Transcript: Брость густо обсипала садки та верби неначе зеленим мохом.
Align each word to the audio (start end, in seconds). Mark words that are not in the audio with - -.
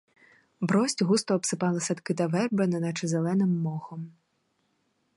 Брость 0.61 1.03
густо 1.09 1.35
обсипала 1.35 1.77
садки 1.87 2.13
та 2.13 2.25
верби 2.33 2.65
неначе 2.71 3.05
зеленим 3.13 3.51
мохом. 3.65 4.01